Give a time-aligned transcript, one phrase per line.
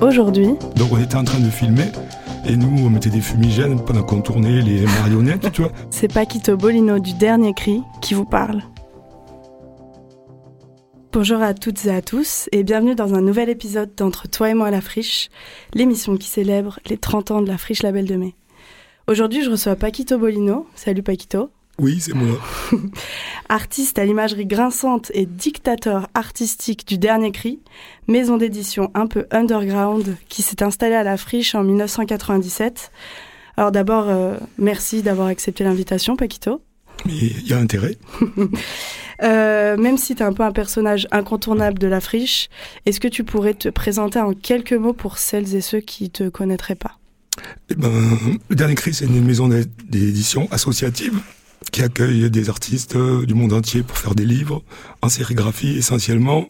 [0.00, 1.90] Aujourd'hui, Donc on était en train de filmer
[2.46, 5.72] et nous on mettait des fumigènes pendant qu'on tournait les marionnettes, tu vois.
[5.90, 8.62] c'est Paquito Bolino du Dernier Cri qui vous parle.
[11.12, 14.54] Bonjour à toutes et à tous et bienvenue dans un nouvel épisode d'Entre toi et
[14.54, 15.30] moi la friche,
[15.74, 18.34] l'émission qui célèbre les 30 ans de la friche Label de Mai.
[19.08, 20.68] Aujourd'hui, je reçois Paquito Bolino.
[20.76, 21.50] Salut Paquito.
[21.80, 22.38] Oui, c'est moi.
[23.48, 27.60] Artiste à l'imagerie grinçante et dictateur artistique du Dernier Cri,
[28.08, 32.90] maison d'édition un peu underground qui s'est installée à la friche en 1997.
[33.56, 36.60] Alors d'abord, euh, merci d'avoir accepté l'invitation, Paquito.
[37.06, 37.96] Il y a intérêt.
[39.24, 42.48] Euh, même si tu es un peu un personnage incontournable de la friche,
[42.86, 46.28] est-ce que tu pourrais te présenter en quelques mots pour celles et ceux qui te
[46.28, 46.96] connaîtraient pas?
[47.68, 47.90] Eh ben,
[48.48, 51.18] le dernier cri, c'est une maison d'é- d'édition associative
[51.72, 54.62] qui accueille des artistes euh, du monde entier pour faire des livres
[55.02, 56.48] en sérigraphie essentiellement.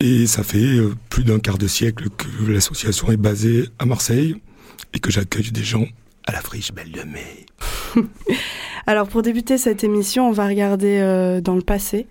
[0.00, 4.36] Et ça fait euh, plus d'un quart de siècle que l'association est basée à Marseille
[4.92, 5.86] et que j'accueille des gens
[6.26, 7.46] à la friche Belle de Mai.
[8.86, 12.06] Alors pour débuter cette émission, on va regarder euh, dans le passé.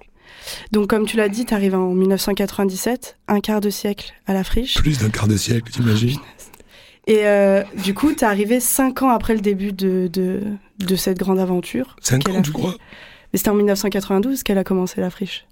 [0.71, 4.43] Donc comme tu l'as dit, tu arrives en 1997, un quart de siècle à la
[4.43, 4.75] friche.
[4.75, 6.19] Plus d'un quart de siècle, t'imagines
[7.07, 10.41] Et euh, du coup, tu es arrivé cinq ans après le début de, de,
[10.79, 11.95] de cette grande aventure.
[12.01, 12.75] Cinq Quelle ans, tu crois?
[13.31, 15.45] Mais c'était en 1992 qu'elle a commencé la friche.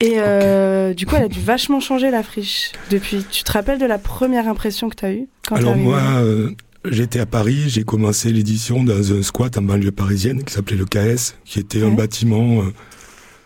[0.00, 3.24] Et euh, du coup, elle a dû vachement changer la friche depuis.
[3.30, 6.50] Tu te rappelles de la première impression que tu as eue quand Alors moi, euh,
[6.90, 10.86] j'étais à Paris, j'ai commencé l'édition dans un squat en banlieue parisienne qui s'appelait le
[10.86, 12.72] KS, qui était un bâtiment, euh,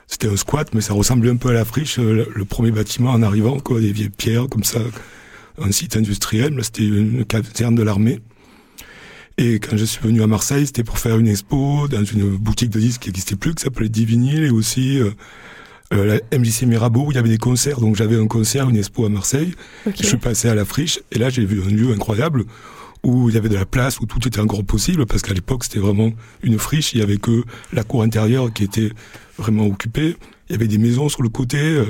[0.06, 3.22] c'était un squat, mais ça ressemblait un peu à la friche, le, premier bâtiment en
[3.22, 4.78] arrivant, quoi, des vieilles pierres comme ça,
[5.60, 8.20] un site industriel, c'était une caserne de l'armée.
[9.38, 12.70] Et quand je suis venu à Marseille, c'était pour faire une expo dans une boutique
[12.70, 15.10] de disques qui n'existait plus, qui s'appelait Divinil, et aussi euh,
[15.92, 17.80] euh, la MJC Mirabeau, où il y avait des concerts.
[17.80, 19.54] Donc j'avais un concert, une expo à Marseille.
[19.98, 22.44] Je suis passé à la friche et là j'ai vu un lieu incroyable
[23.02, 25.64] où il y avait de la place, où tout était encore possible parce qu'à l'époque
[25.64, 26.10] c'était vraiment
[26.42, 28.90] une friche, il y avait que la cour intérieure qui était
[29.38, 30.16] vraiment occupée.
[30.48, 31.84] Il y avait des maisons sur le côté, euh,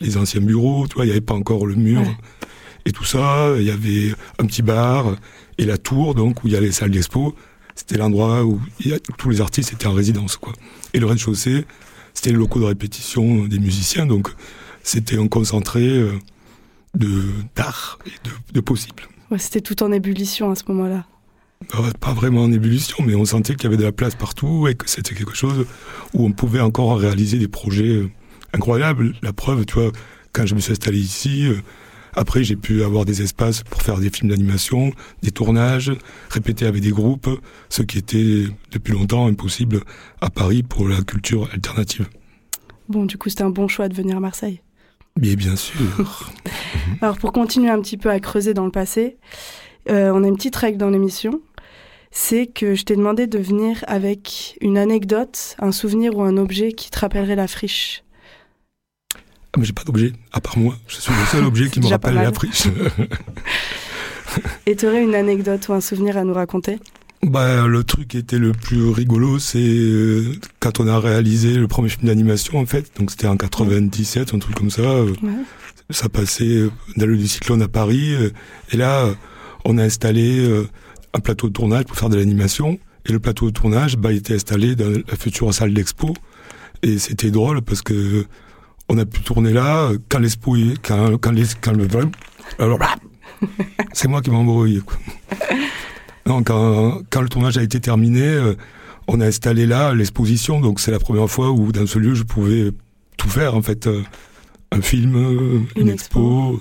[0.00, 2.16] les anciens bureaux, tu vois, il n'y avait pas encore le mur Ouais.
[2.86, 3.52] et tout ça.
[3.56, 5.14] Il y avait un petit bar
[5.58, 7.34] et la tour donc où il y a les salles d'expo.
[7.74, 10.52] C'était l'endroit où il y a- tous les artistes étaient en résidence quoi.
[10.94, 11.64] Et le rez-de-chaussée,
[12.14, 14.28] c'était les locaux de répétition des musiciens donc
[14.82, 16.12] c'était un concentré euh,
[16.94, 17.22] de
[17.54, 19.02] d'art et de, de possible.
[19.30, 21.04] Ouais, c'était tout en ébullition à ce moment-là.
[21.74, 24.66] Euh, Pas vraiment en ébullition, mais on sentait qu'il y avait de la place partout
[24.68, 25.66] et que c'était quelque chose
[26.14, 28.10] où on pouvait encore réaliser des projets euh,
[28.54, 29.14] incroyables.
[29.22, 29.92] La preuve, tu vois,
[30.32, 31.46] quand je me suis installé ici,
[32.18, 34.90] après j'ai pu avoir des espaces pour faire des films d'animation,
[35.22, 35.92] des tournages,
[36.30, 37.28] répéter avec des groupes,
[37.68, 39.80] ce qui était depuis longtemps impossible
[40.20, 42.08] à Paris pour la culture alternative.
[42.88, 44.62] Bon, du coup, c'était un bon choix de venir à Marseille.
[45.20, 46.32] Mais bien sûr.
[47.00, 49.16] Alors, pour continuer un petit peu à creuser dans le passé,
[49.88, 51.40] euh, on a une petite règle dans l'émission.
[52.10, 56.72] C'est que je t'ai demandé de venir avec une anecdote, un souvenir ou un objet
[56.72, 58.02] qui te rappellerait la friche.
[59.54, 60.76] Ah, mais j'ai pas d'objet, à part moi.
[60.86, 62.64] Je suis le seul objet qui me rappelle la friche.
[64.66, 66.78] Et tu aurais une anecdote ou un souvenir à nous raconter?
[67.22, 71.66] Bah, le truc qui était le plus rigolo, c'est euh, quand on a réalisé le
[71.66, 72.90] premier film d'animation, en fait.
[72.98, 74.82] Donc, c'était en 97, un truc comme ça.
[74.82, 75.30] euh, Ouais.
[75.90, 78.14] Ça passait euh, dans le cyclone à Paris.
[78.72, 79.06] et là,
[79.64, 80.46] on a installé
[81.14, 82.78] un plateau de tournage pour faire de l'animation.
[83.06, 86.12] Et le plateau de tournage, bah, était installé dans la future salle d'expo.
[86.82, 88.26] Et c'était drôle parce que
[88.88, 91.86] on a pu tourner là quand l'expo, est- quand, quand, les, quand le
[92.58, 92.94] alors, bah,
[93.92, 94.82] c'est moi qui m'embrouille.
[96.26, 98.54] Non, quand, quand le tournage a été terminé, euh,
[99.06, 100.60] on a installé là l'exposition.
[100.60, 102.70] Donc c'est la première fois où dans ce lieu je pouvais
[103.16, 103.86] tout faire en fait.
[103.86, 104.02] euh,
[104.70, 106.60] un film, euh, une, Une expo,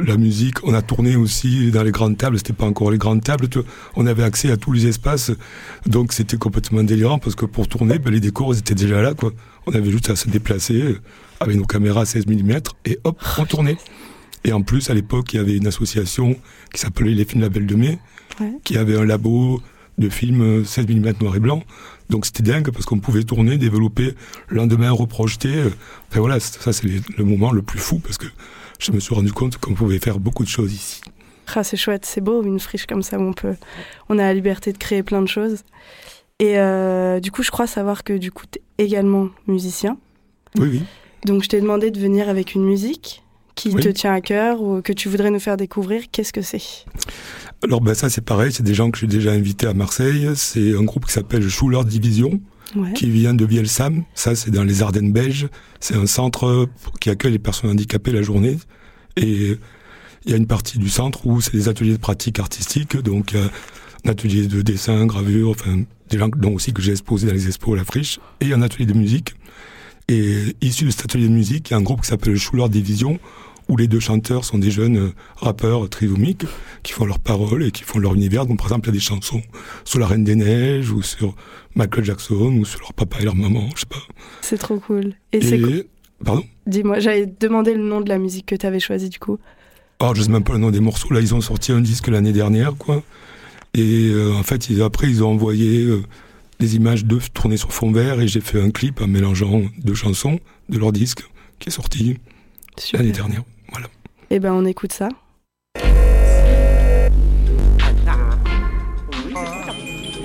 [0.00, 0.62] la musique.
[0.64, 2.36] On a tourné aussi dans les grandes tables.
[2.38, 3.48] C'était pas encore les grandes tables.
[3.96, 5.30] On avait accès à tous les espaces.
[5.86, 9.14] Donc c'était complètement délirant parce que pour tourner, ben, les décors ils étaient déjà là.
[9.14, 9.32] Quoi.
[9.66, 11.00] On avait juste à se déplacer euh,
[11.40, 13.76] avec nos caméras 16 mm et hop, on tournait.
[14.44, 16.36] Et en plus, à l'époque, il y avait une association
[16.72, 17.98] qui s'appelait Les Films Label de Mai,
[18.38, 18.52] Ouais.
[18.64, 19.62] qui avait un labo
[19.98, 21.62] de films euh, 16 mm noir et blanc.
[22.10, 24.14] Donc c'était dingue parce qu'on pouvait tourner, développer,
[24.48, 25.48] le lendemain reprojeter.
[25.56, 25.70] euh,
[26.10, 26.84] Enfin voilà, ça c'est
[27.16, 28.26] le moment le plus fou parce que
[28.78, 31.00] je me suis rendu compte qu'on pouvait faire beaucoup de choses ici.
[31.54, 33.54] Ah, c'est chouette, c'est beau, une friche comme ça où on peut,
[34.08, 35.62] on a la liberté de créer plein de choses.
[36.38, 39.96] Et euh, du coup, je crois savoir que du coup, tu es également musicien.
[40.58, 40.82] Oui, oui.
[41.24, 43.22] Donc, je t'ai demandé de venir avec une musique
[43.54, 43.82] qui Oui.
[43.82, 46.02] te tient à cœur ou que tu voudrais nous faire découvrir.
[46.12, 46.60] Qu'est-ce que c'est?
[47.64, 50.28] Alors ben ça c'est pareil, c'est des gens que j'ai déjà invités à Marseille.
[50.34, 52.38] C'est un groupe qui s'appelle Schuller Division,
[52.94, 54.04] Qui vient de Bielsam.
[54.14, 55.48] Ça c'est dans les Ardennes belges.
[55.80, 56.68] C'est un centre
[57.00, 58.58] qui accueille les personnes handicapées la journée.
[59.16, 59.58] Et
[60.24, 62.96] il y a une partie du centre où c'est des ateliers de pratique artistique.
[62.96, 67.32] Donc un atelier de dessin, gravure, enfin des gens dont aussi que j'ai exposé dans
[67.32, 69.34] les expos à la friche, et un atelier de musique.
[70.08, 72.68] Et issu de cet atelier de musique, il y a un groupe qui s'appelle Schuller
[72.68, 73.18] Division,
[73.68, 76.44] où les deux chanteurs sont des jeunes euh, rappeurs trisomiques
[76.82, 78.46] qui font leurs paroles et qui font leur univers.
[78.46, 79.42] Donc, par exemple, il y a des chansons
[79.84, 81.34] sur la Reine des Neiges ou sur
[81.74, 83.96] Michael Jackson ou sur leur papa et leur maman, je sais pas.
[84.40, 85.14] C'est trop cool.
[85.32, 85.88] Et, c'est Et,
[86.24, 86.44] pardon?
[86.66, 89.38] Dis-moi, j'avais demandé le nom de la musique que tu avais choisi du coup.
[90.00, 91.12] Oh, je sais même pas le nom des morceaux.
[91.12, 93.02] Là, ils ont sorti un disque l'année dernière, quoi.
[93.74, 96.02] Et euh, en fait, ils- après, ils ont envoyé euh,
[96.60, 99.94] des images d'eux tournées sur fond vert et j'ai fait un clip en mélangeant deux
[99.94, 101.22] chansons de leur disque
[101.58, 102.16] qui est sorti
[102.92, 103.42] l'année dernière.
[104.28, 105.08] Eh ben, on écoute ça.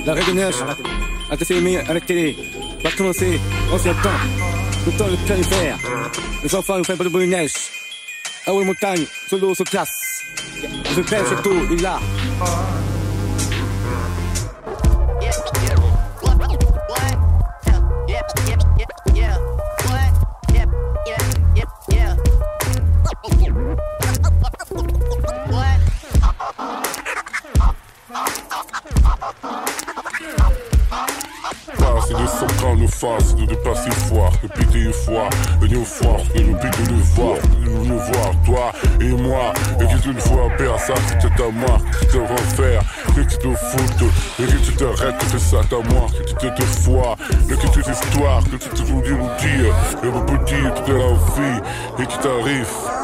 [0.03, 0.55] La Neiges,
[1.29, 2.35] un dessin animé à la télé,
[2.83, 3.39] va commencer,
[3.71, 4.09] ancien temps,
[4.87, 5.77] le temps de califère.
[6.43, 7.53] Les enfants ne font pas de bonne neige.
[8.47, 10.23] À haut montagne, l'eau se classe.
[10.95, 12.90] Je pêche tout, il est
[43.41, 47.17] te foutes, et que tu t'arrêtes, que c'est ça à moi, que tu te foires,
[47.49, 51.13] et que tu histoires, que tu te dire ou dire, et mon petit, toute la
[51.35, 51.61] vie,
[51.99, 53.00] et qui t'arrive.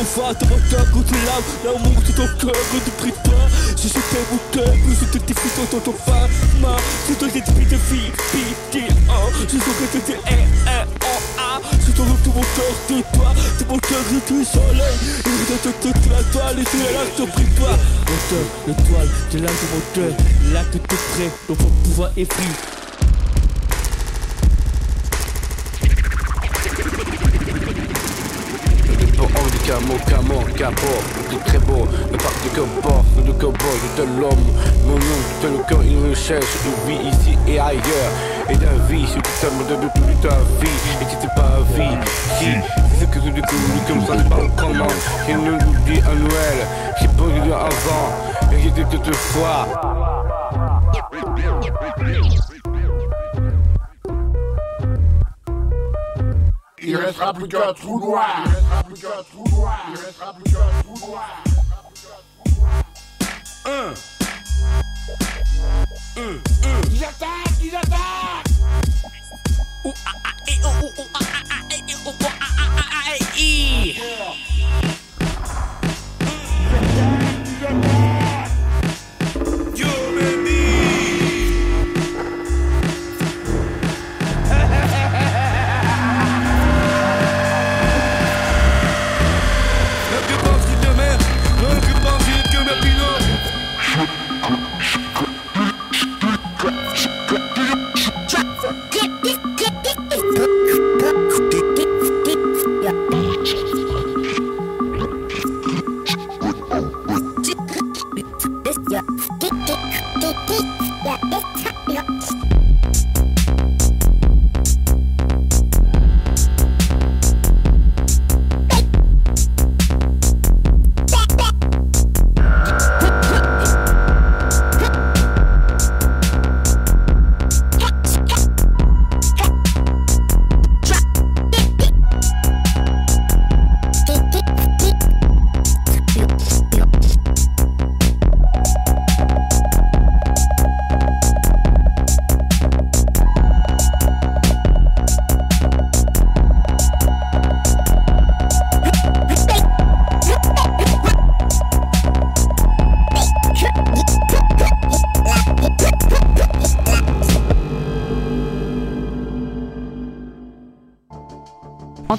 [0.00, 3.46] Enfin, ton moteur contre l'âme, l'amour de ton cœur, ne prie pas.
[3.76, 6.30] Si c'était mon cœur, je te défie dans ton femme.
[7.06, 9.30] C'est ton esprit de vie, pitié, oh.
[9.46, 11.06] Je sens que tu es un, oh,
[11.38, 11.60] ah.
[11.86, 14.98] Je te rends tout mon cœur de toi, c'est mon cœur de tout soleil.
[15.26, 17.78] Et je te toute la toile, et tu es là, je te prie pas.
[18.10, 22.24] Moteur, l'étoile, c'est l'âme de mon là que t'es prêt, donc mon pouvoir est
[29.72, 34.46] mon camo, capot, tout très beau, le parc de cowboy, le cowboy, de l'homme,
[34.86, 38.12] mon nom, de le cœur, il recherche, il vit ici et ailleurs,
[38.50, 40.68] et la vie, c'est tout ça, de toute ta vie,
[41.00, 41.96] et c'était pas vie,
[42.38, 42.46] si,
[42.98, 44.86] c'est ce que tu découvres comme ça, c'est pas comment,
[45.28, 46.66] il nous dit à Noël,
[47.00, 48.84] j'ai pas eu avant, et j'ai dit
[56.94, 58.44] Il restera plus qu'un trou noir.
[58.46, 59.80] Il restera plus qu'un trou noir.
[59.88, 61.42] Il restera plus qu'un trou noir.
[66.92, 68.44] Ils attaquent, ils attaquent.
[73.34, 74.53] Que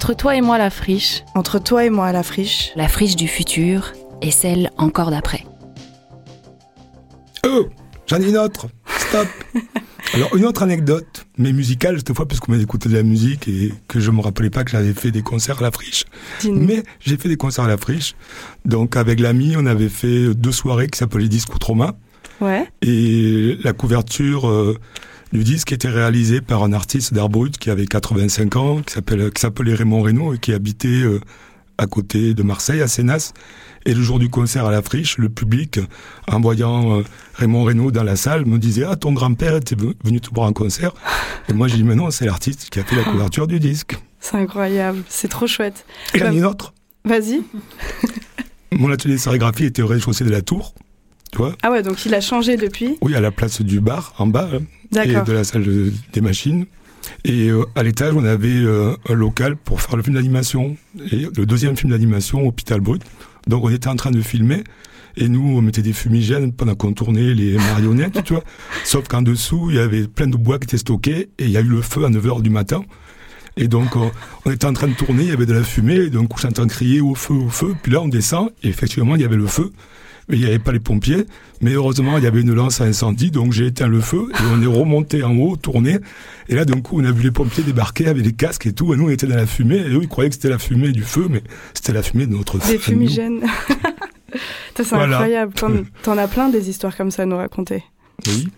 [0.06, 2.72] Entre toi et moi, la friche, Entre toi et moi, la friche.
[2.76, 5.44] La friche du futur et celle encore d'après.
[7.44, 7.70] Oh,
[8.06, 8.68] j'en ai une autre.
[9.00, 9.28] Stop.
[10.14, 13.48] Alors, une autre anecdote, mais musicale cette fois, parce qu'on m'a écouté de la musique
[13.48, 16.06] et que je me rappelais pas que j'avais fait des concerts à la friche.
[16.42, 16.64] Dis-nous.
[16.64, 18.14] Mais j'ai fait des concerts à la friche.
[18.64, 21.96] Donc, avec l'ami, on avait fait deux soirées qui s'appelaient Disco Trauma.
[22.42, 22.68] Ouais.
[22.84, 24.78] Et la couverture euh,
[25.36, 28.94] du disque était réalisée par un artiste d'Arbrut qui avait 85 ans, qui
[29.40, 31.20] s'appelait Raymond Reynaud et qui habitait euh,
[31.78, 33.34] à côté de Marseille, à Sénas.
[33.86, 35.80] Et le jour du concert à la friche, le public,
[36.28, 37.04] en voyant euh,
[37.36, 40.48] Raymond Reynaud dans la salle, me disait Ah, ton grand-père était ve- venu te voir
[40.48, 40.92] en concert.
[41.50, 43.98] Et moi, j'ai dit Mais non, c'est l'artiste qui a fait la couverture du disque.
[44.20, 45.04] C'est incroyable.
[45.10, 45.86] C'est trop chouette.
[46.14, 46.74] Et j'en ai une autre.
[47.04, 47.42] Vas-y.
[48.72, 50.74] Mon atelier de sérigraphie était au rez-de-chaussée de la tour.
[51.36, 52.98] Tu vois Ah ouais, donc il a changé depuis.
[53.02, 54.50] Oui, à la place du bar, en bas.
[54.54, 54.60] hein.
[55.04, 56.66] et de la salle de- des machines.
[57.26, 60.78] Et euh, à l'étage, on avait euh, un local pour faire le film d'animation.
[61.12, 63.02] Et le deuxième film d'animation, Hôpital Brut.
[63.48, 64.64] Donc on était en train de filmer.
[65.18, 68.44] Et nous, on mettait des fumigènes pendant qu'on tournait les marionnettes, tu vois.
[68.86, 71.28] Sauf qu'en dessous, il y avait plein de bois qui étaient stockés.
[71.38, 72.82] Et il y a eu le feu à 9h du matin.
[73.58, 74.10] Et donc, on,
[74.46, 75.96] on était en train de tourner, il y avait de la fumée.
[75.96, 77.76] Et donc, j'entends crier au feu, au feu.
[77.84, 78.50] Puis là, on descend.
[78.64, 79.72] Et effectivement, il y avait le feu.
[80.28, 81.26] Mais il n'y avait pas les pompiers.
[81.62, 84.44] Mais heureusement, il y avait une lance à incendie, donc j'ai éteint le feu et
[84.52, 86.00] on est remonté en haut, tourné.
[86.50, 88.94] Et là, d'un coup, on a vu les pompiers débarquer avec des casques et tout.
[88.94, 89.78] Et nous, on était dans la fumée.
[89.78, 91.42] Et eux, ils croyaient que c'était la fumée du feu, mais
[91.74, 92.74] c'était la fumée de notre feu.
[92.74, 93.42] Des fumigènes.
[94.76, 95.16] C'est Voilà.
[95.18, 95.54] incroyable.
[95.54, 95.70] T'en,
[96.04, 97.84] t'en as plein des histoires comme ça à nous raconter.
[98.28, 98.50] Oui.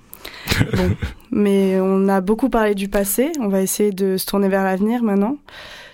[1.31, 3.31] Mais on a beaucoup parlé du passé.
[3.39, 5.37] On va essayer de se tourner vers l'avenir maintenant.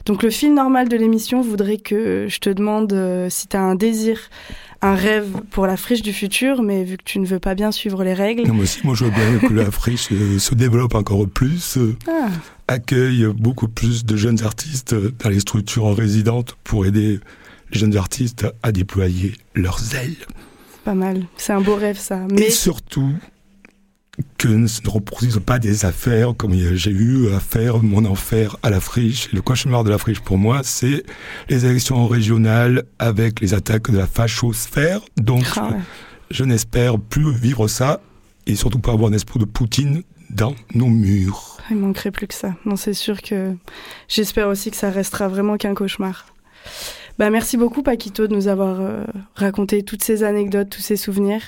[0.06, 3.62] Donc le fil normal de l'émission voudrait que je te demande euh, si tu as
[3.62, 4.20] un désir,
[4.84, 7.72] un rêve pour la friche du futur, mais vu que tu ne veux pas bien
[7.72, 8.46] suivre les règles.
[8.48, 11.78] Non, mais aussi, moi, je veux bien que la friche euh, se développe encore plus,
[11.78, 12.28] euh, Ah,
[12.68, 17.20] accueille beaucoup plus de jeunes artistes dans les structures résidentes pour aider
[17.72, 20.16] les jeunes artistes à déployer leurs ailes.
[20.74, 21.24] c'est pas mal.
[21.38, 22.20] C'est un beau rêve ça.
[22.30, 23.14] Mais Et surtout,
[24.38, 28.70] que ne se reproduisent pas des affaires comme j'ai eu à faire mon enfer à
[28.70, 29.32] la friche.
[29.32, 31.04] Le cauchemar de la friche pour moi, c'est
[31.50, 35.02] les élections régionales avec les attaques de la fachosphère.
[35.18, 35.78] Donc, Ah ouais.
[36.30, 38.02] je n'espère plus vivre ça
[38.46, 41.58] et surtout pas avoir un esprit de Poutine dans nos murs.
[41.72, 42.56] il manquerait plus que ça.
[42.66, 43.56] Non, c'est sûr que
[44.08, 46.28] j'espère aussi que ça restera vraiment qu'un cauchemar.
[47.20, 49.04] Bah, merci beaucoup Paquito de nous avoir euh,
[49.36, 51.42] raconté toutes ces anecdotes, tous ces souvenirs.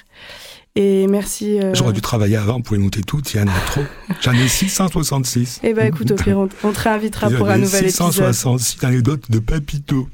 [0.78, 1.58] Et merci.
[1.62, 3.84] euh, J'aurais dû travailler avant pour les noter toutes, il y en a trop.
[4.22, 5.62] J'en ai 666.
[5.64, 8.12] Eh ben écoute, au pire, on, on te réinvitera pour un nouvel épisode.
[8.12, 10.10] 666 anecdotes de Papito.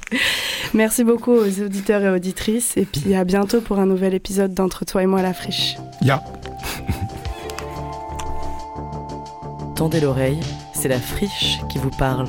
[0.74, 2.78] Merci beaucoup aux auditeurs et auditrices.
[2.78, 5.76] Et puis à bientôt pour un nouvel épisode d'Entre toi et moi la friche.
[6.00, 6.24] Ya.
[9.76, 10.40] Tendez l'oreille,
[10.72, 12.28] c'est la friche qui vous parle.